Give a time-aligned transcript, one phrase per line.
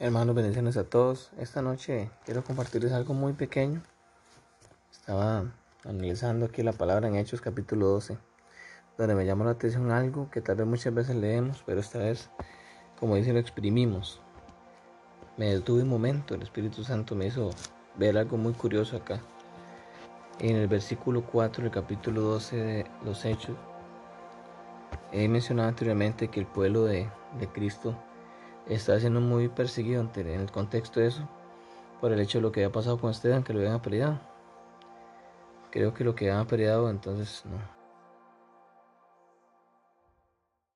[0.00, 1.30] Hermanos, bendiciones a todos.
[1.38, 3.80] Esta noche quiero compartirles algo muy pequeño.
[4.90, 5.44] Estaba
[5.84, 8.18] analizando aquí la palabra en Hechos capítulo 12,
[8.98, 12.28] donde me llamó la atención algo que tal vez muchas veces leemos, pero esta vez,
[12.98, 14.20] como dice, lo exprimimos.
[15.36, 17.50] Me detuve un momento, el Espíritu Santo me hizo
[17.96, 19.20] ver algo muy curioso acá.
[20.40, 23.56] En el versículo 4 del capítulo 12 de los Hechos,
[25.12, 27.96] he mencionado anteriormente que el pueblo de, de Cristo
[28.68, 31.28] está siendo muy perseguido en el contexto de eso,
[32.00, 34.18] por el hecho de lo que había pasado con Esteban, que lo habían apedreado.
[35.70, 37.58] Creo que lo que habían apedreado entonces no,